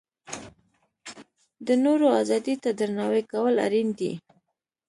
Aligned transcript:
د 1.67 1.67
نورو 1.83 2.07
ازادۍ 2.21 2.55
ته 2.63 2.69
درناوی 2.79 3.23
کول 3.31 3.55
اړین 3.65 3.89
دي. 3.99 4.11